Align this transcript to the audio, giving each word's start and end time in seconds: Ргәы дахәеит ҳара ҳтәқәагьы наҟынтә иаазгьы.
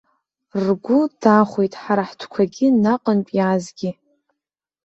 Ргәы 0.65 0.99
дахәеит 1.21 1.73
ҳара 1.81 2.03
ҳтәқәагьы 2.09 2.67
наҟынтә 2.83 3.33
иаазгьы. 3.37 3.91